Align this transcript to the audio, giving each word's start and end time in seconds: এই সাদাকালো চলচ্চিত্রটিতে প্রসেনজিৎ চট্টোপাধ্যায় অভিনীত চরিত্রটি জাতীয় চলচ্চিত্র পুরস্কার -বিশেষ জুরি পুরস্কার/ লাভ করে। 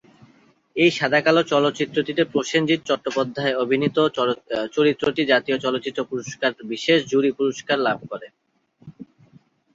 এই 0.75 0.89
সাদাকালো 0.91 1.41
চলচ্চিত্রটিতে 1.51 2.23
প্রসেনজিৎ 2.33 2.81
চট্টোপাধ্যায় 2.85 3.57
অভিনীত 3.63 3.97
চরিত্রটি 4.75 5.21
জাতীয় 5.31 5.57
চলচ্চিত্র 5.59 5.99
পুরস্কার 6.11 6.51
-বিশেষ 6.59 6.99
জুরি 7.11 7.31
পুরস্কার/ 7.39 7.77
লাভ 7.87 7.99
করে। 8.11 8.27